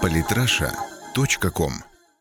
[0.00, 1.72] Политраша.ком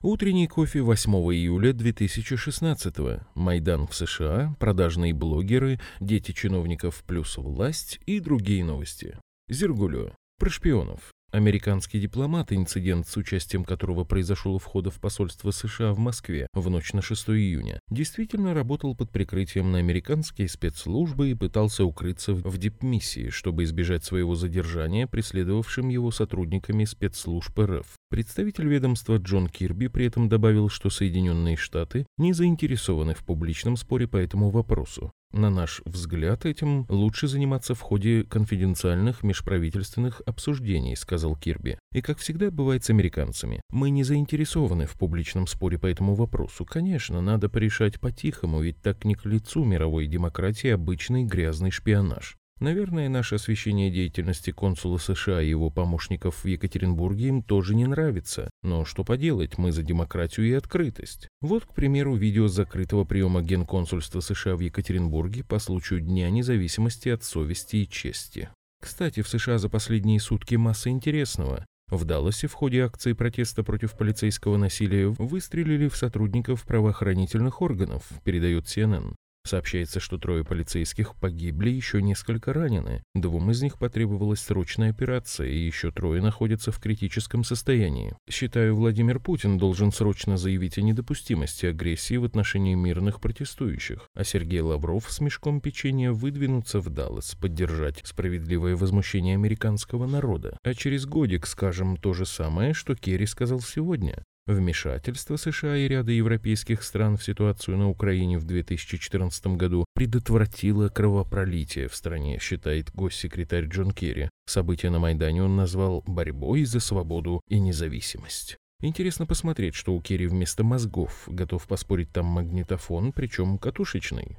[0.02, 2.96] Утренний кофе 8 июля 2016
[3.36, 9.18] Майдан в США, продажные блогеры, дети чиновников плюс власть и другие новости.
[9.48, 10.16] Зергулю.
[10.40, 11.12] Про шпионов.
[11.32, 16.70] Американский дипломат, инцидент с участием которого произошел у входа в посольство США в Москве в
[16.70, 22.58] ночь на 6 июня, действительно работал под прикрытием на американские спецслужбы и пытался укрыться в
[22.58, 27.88] дипмиссии, чтобы избежать своего задержания преследовавшим его сотрудниками спецслужб РФ.
[28.10, 34.06] Представитель ведомства Джон Кирби при этом добавил, что Соединенные Штаты не заинтересованы в публичном споре
[34.06, 35.14] по этому вопросу.
[35.34, 41.80] На наш взгляд, этим лучше заниматься в ходе конфиденциальных межправительственных обсуждений, сказал Кирби.
[41.94, 46.66] И как всегда бывает с американцами, мы не заинтересованы в публичном споре по этому вопросу.
[46.66, 52.38] Конечно, надо порешать по-тихому, ведь так не к лицу мировой демократии обычный грязный шпионаж.
[52.62, 58.52] Наверное, наше освещение деятельности консула США и его помощников в Екатеринбурге им тоже не нравится.
[58.62, 61.28] Но что поделать, мы за демократию и открытость.
[61.42, 67.24] Вот, к примеру, видео закрытого приема генконсульства США в Екатеринбурге по случаю Дня независимости от
[67.24, 68.50] совести и чести.
[68.80, 71.66] Кстати, в США за последние сутки масса интересного.
[71.90, 78.66] В Далласе в ходе акции протеста против полицейского насилия выстрелили в сотрудников правоохранительных органов, передает
[78.66, 79.16] CNN.
[79.44, 83.04] Сообщается, что трое полицейских погибли, еще несколько ранены.
[83.16, 88.16] Двум из них потребовалась срочная операция, и еще трое находятся в критическом состоянии.
[88.30, 94.62] Считаю, Владимир Путин должен срочно заявить о недопустимости агрессии в отношении мирных протестующих, а Сергей
[94.62, 100.58] Лавров с мешком печенья выдвинуться в Даллас, поддержать справедливое возмущение американского народа.
[100.64, 104.24] А через годик скажем то же самое, что Керри сказал сегодня.
[104.48, 111.88] Вмешательство США и ряда европейских стран в ситуацию на Украине в 2014 году предотвратило кровопролитие
[111.88, 114.30] в стране, считает госсекретарь Джон Керри.
[114.48, 118.58] События на Майдане он назвал борьбой за свободу и независимость.
[118.82, 121.26] Интересно посмотреть, что у Керри вместо мозгов.
[121.28, 124.38] Готов поспорить там магнитофон, причем катушечный.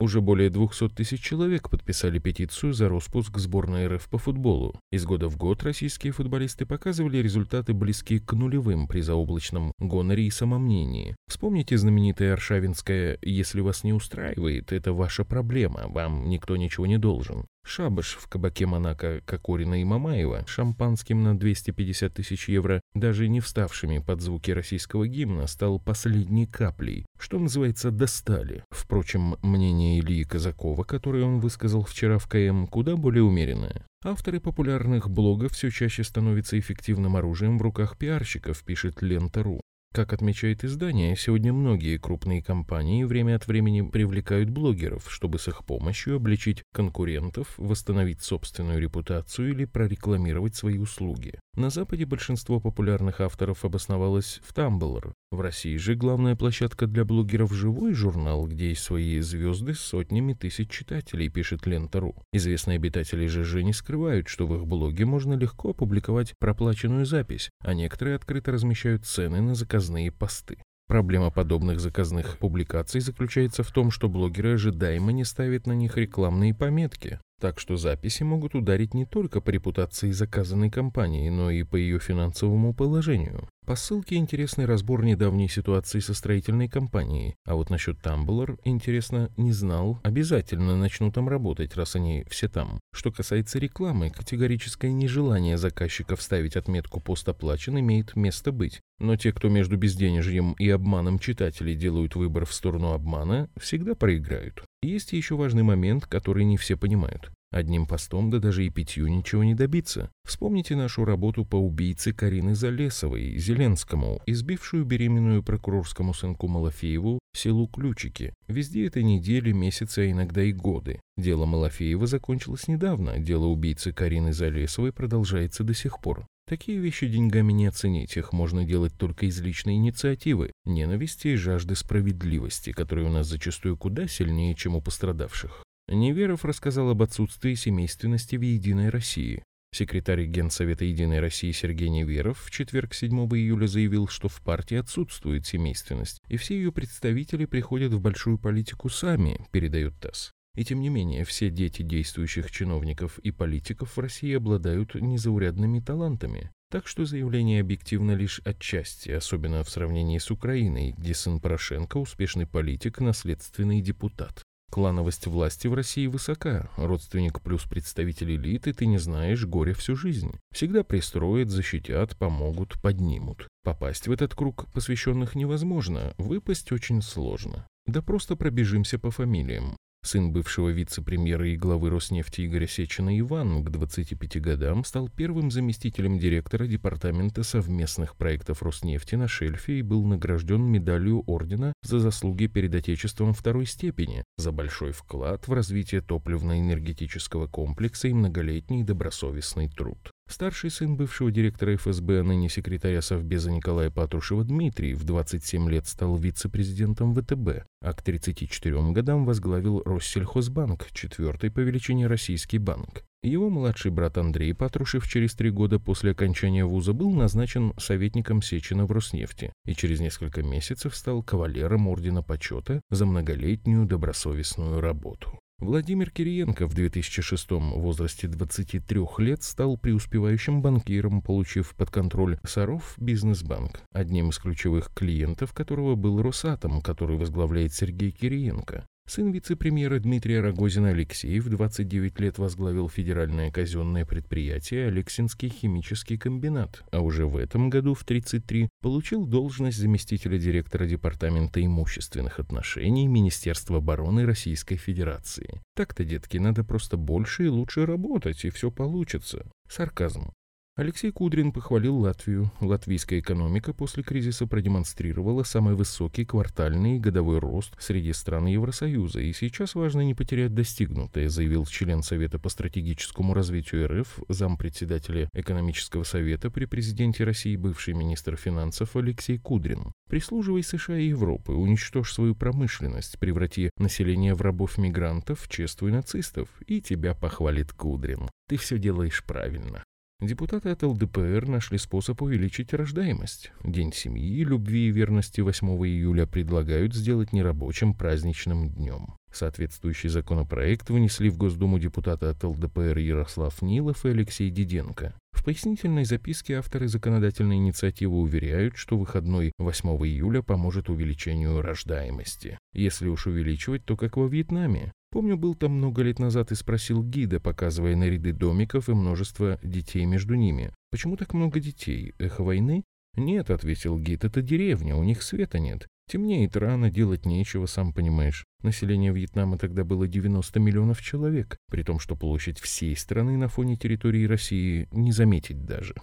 [0.00, 4.80] Уже более 200 тысяч человек подписали петицию за распуск сборной РФ по футболу.
[4.90, 10.30] Из года в год российские футболисты показывали результаты близкие к нулевым при заоблачном гоноре и
[10.30, 11.14] самомнении.
[11.28, 17.46] Вспомните знаменитое Аршавинское «Если вас не устраивает, это ваша проблема, вам никто ничего не должен».
[17.64, 23.98] Шабаш в кабаке Монако Кокорина и Мамаева шампанским на 250 тысяч евро, даже не вставшими
[23.98, 28.64] под звуки российского гимна, стал последней каплей, что называется «достали».
[28.70, 33.86] Впрочем, мнение Ильи Казакова, которое он высказал вчера в КМ, куда более умеренное.
[34.04, 39.62] Авторы популярных блогов все чаще становятся эффективным оружием в руках пиарщиков, пишет Лента.ру.
[39.94, 45.64] Как отмечает издание, сегодня многие крупные компании время от времени привлекают блогеров, чтобы с их
[45.64, 51.38] помощью обличить конкурентов, восстановить собственную репутацию или прорекламировать свои услуги.
[51.54, 55.12] На Западе большинство популярных авторов обосновалось в Tumblr.
[55.30, 60.32] В России же главная площадка для блогеров «Живой» журнал, где есть свои звезды с сотнями
[60.32, 62.16] тысяч читателей, пишет Лента.ру.
[62.32, 67.74] Известные обитатели ЖЖ не скрывают, что в их блоге можно легко опубликовать проплаченную запись, а
[67.74, 70.56] некоторые открыто размещают цены на заказные посты.
[70.86, 76.54] Проблема подобных заказных публикаций заключается в том, что блогеры ожидаемо не ставят на них рекламные
[76.54, 77.20] пометки.
[77.40, 81.98] Так что записи могут ударить не только по репутации заказанной компании, но и по ее
[81.98, 83.48] финансовому положению.
[83.66, 87.34] По ссылке интересный разбор недавней ситуации со строительной компанией.
[87.46, 90.00] А вот насчет Tumblr, интересно, не знал.
[90.02, 92.78] Обязательно начну там работать, раз они все там.
[92.92, 98.82] Что касается рекламы, категорическое нежелание заказчиков ставить отметку «пост оплачен» имеет место быть.
[98.98, 104.62] Но те, кто между безденежьем и обманом читателей делают выбор в сторону обмана, всегда проиграют.
[104.82, 107.30] Есть еще важный момент, который не все понимают.
[107.54, 110.10] Одним постом, да даже и пятью ничего не добиться.
[110.24, 118.34] Вспомните нашу работу по убийце Карины Залесовой, Зеленскому, избившую беременную прокурорскому сынку Малафееву селу Ключики.
[118.48, 121.00] Везде это недели, месяцы, а иногда и годы.
[121.16, 126.26] Дело Малафеева закончилось недавно, дело убийцы Карины Залесовой продолжается до сих пор.
[126.48, 131.76] Такие вещи деньгами не оценить, их можно делать только из личной инициативы, ненависти и жажды
[131.76, 135.62] справедливости, которые у нас зачастую куда сильнее, чем у пострадавших.
[135.88, 139.42] Неверов рассказал об отсутствии семейственности в «Единой России».
[139.74, 145.46] Секретарь Генсовета «Единой России» Сергей Неверов в четверг 7 июля заявил, что в партии отсутствует
[145.46, 150.30] семейственность, и все ее представители приходят в большую политику сами, передает ТАСС.
[150.56, 156.52] И тем не менее, все дети действующих чиновников и политиков в России обладают незаурядными талантами.
[156.70, 162.46] Так что заявление объективно лишь отчасти, особенно в сравнении с Украиной, где сын Порошенко– успешный
[162.46, 164.43] политик, наследственный депутат.
[164.74, 166.68] Клановость власти в России высока.
[166.76, 170.32] Родственник плюс представитель элиты, ты не знаешь горе всю жизнь.
[170.50, 173.46] Всегда пристроят, защитят, помогут, поднимут.
[173.62, 177.68] Попасть в этот круг посвященных невозможно, выпасть очень сложно.
[177.86, 179.76] Да просто пробежимся по фамилиям.
[180.04, 186.18] Сын бывшего вице-премьера и главы Роснефти Игоря Сечина Иван к 25 годам стал первым заместителем
[186.18, 192.74] директора Департамента совместных проектов Роснефти на шельфе и был награжден медалью ордена за заслуги перед
[192.74, 200.13] Отечеством второй степени, за большой вклад в развитие топливно-энергетического комплекса и многолетний добросовестный труд.
[200.26, 205.86] Старший сын бывшего директора ФСБ, а ныне секретаря Совбеза Николая Патрушева Дмитрий в 27 лет
[205.86, 213.04] стал вице-президентом ВТБ, а к 34 годам возглавил Россельхозбанк, четвертый по величине российский банк.
[213.22, 218.84] Его младший брат Андрей Патрушев через три года после окончания вуза был назначен советником Сечина
[218.84, 225.38] в Роснефти и через несколько месяцев стал кавалером Ордена Почета за многолетнюю добросовестную работу.
[225.58, 233.80] Владимир Кириенко в 2006 возрасте 23 лет стал преуспевающим банкиром, получив под контроль Саров Бизнесбанк,
[233.92, 238.86] одним из ключевых клиентов которого был Росатом, который возглавляет Сергей Кириенко.
[239.06, 246.82] Сын вице-премьера Дмитрия Рогозина Алексей в 29 лет возглавил федеральное казенное предприятие «Алексинский химический комбинат»,
[246.90, 253.76] а уже в этом году, в 33, получил должность заместителя директора Департамента имущественных отношений Министерства
[253.76, 255.60] обороны Российской Федерации.
[255.76, 259.44] Так-то, детки, надо просто больше и лучше работать, и все получится.
[259.68, 260.32] Сарказм.
[260.76, 262.50] Алексей Кудрин похвалил Латвию.
[262.60, 269.32] Латвийская экономика после кризиса продемонстрировала самый высокий квартальный и годовой рост среди стран Евросоюза, и
[269.32, 276.50] сейчас важно не потерять достигнутое, заявил член Совета по стратегическому развитию РФ, зампредседателя экономического совета
[276.50, 279.92] при президенте России, бывший министр финансов Алексей Кудрин.
[280.08, 287.14] Прислуживай США и Европы, уничтожь свою промышленность, преврати население в рабов-мигрантов, чествуй нацистов, и тебя
[287.14, 288.28] похвалит Кудрин.
[288.48, 289.83] Ты все делаешь правильно.
[290.24, 293.52] Депутаты от ЛДПР нашли способ увеличить рождаемость.
[293.62, 299.16] День семьи, любви и верности 8 июля предлагают сделать нерабочим праздничным днем.
[299.30, 305.14] Соответствующий законопроект внесли в Госдуму депутаты от ЛДПР Ярослав Нилов и Алексей Диденко.
[305.32, 312.58] В пояснительной записке авторы законодательной инициативы уверяют, что выходной 8 июля поможет увеличению рождаемости.
[312.72, 314.92] Если уж увеличивать, то как во Вьетнаме.
[315.14, 319.60] Помню, был там много лет назад и спросил гида, показывая на ряды домиков и множество
[319.62, 320.72] детей между ними.
[320.90, 322.14] «Почему так много детей?
[322.18, 322.82] Эхо войны?»
[323.16, 325.86] «Нет»,— ответил гид,— «это деревня, у них света нет.
[326.10, 328.44] Темнеет рано, делать нечего, сам понимаешь.
[328.64, 333.76] Население Вьетнама тогда было 90 миллионов человек, при том, что площадь всей страны на фоне
[333.76, 335.94] территории России не заметить даже».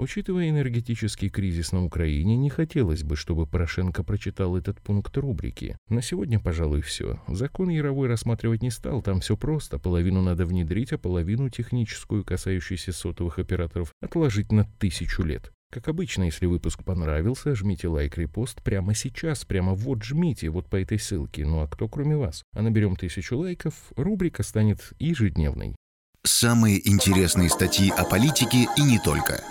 [0.00, 5.76] Учитывая энергетический кризис на Украине, не хотелось бы, чтобы Порошенко прочитал этот пункт рубрики.
[5.90, 7.20] На сегодня, пожалуй, все.
[7.28, 9.78] Закон Яровой рассматривать не стал, там все просто.
[9.78, 15.52] Половину надо внедрить, а половину техническую, касающуюся сотовых операторов, отложить на тысячу лет.
[15.70, 20.76] Как обычно, если выпуск понравился, жмите лайк, репост прямо сейчас, прямо вот жмите, вот по
[20.76, 21.44] этой ссылке.
[21.44, 22.42] Ну а кто кроме вас?
[22.54, 25.76] А наберем тысячу лайков, рубрика станет ежедневной.
[26.22, 29.44] Самые интересные статьи о политике и не только–